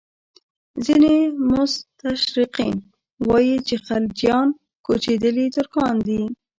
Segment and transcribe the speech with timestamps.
[0.85, 1.15] ځینې
[1.49, 2.75] مستشرقین
[3.27, 4.47] وایي چې خلجیان
[4.85, 6.21] کوچېدلي ترکان دي.